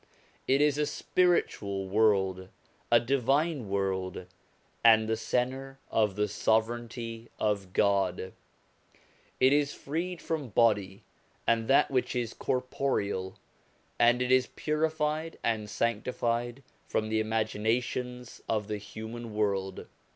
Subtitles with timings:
[0.47, 2.49] It is a spiritual world,
[2.91, 4.25] a divine world,
[4.83, 8.33] and the centre of the Sovereignty of God;
[9.39, 11.03] it is freed from body
[11.45, 13.37] and that which is corporeal,
[13.99, 19.85] and it is purified and sanctified from the imaginations of the human world.